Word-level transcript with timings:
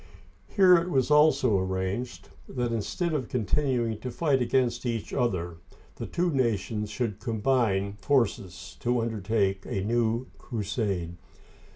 Here 0.47 0.77
it 0.77 0.89
was 0.89 1.11
also 1.11 1.59
arranged 1.59 2.29
that, 2.49 2.73
instead 2.73 3.13
of 3.13 3.29
continuing 3.29 3.99
to 3.99 4.09
fight 4.09 4.41
against 4.41 4.83
each 4.83 5.13
other, 5.13 5.57
the 5.97 6.07
two 6.07 6.31
nations 6.31 6.89
should 6.89 7.19
combine 7.19 7.93
forces 8.01 8.77
to 8.79 8.99
undertake 8.99 9.63
a 9.67 9.83
new 9.83 10.25
crusade. 10.39 11.17